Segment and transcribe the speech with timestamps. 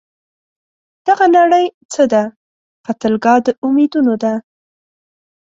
[1.07, 2.23] دغه نړۍ څه ده؟
[2.85, 4.33] قتلګاه د امیدونو ده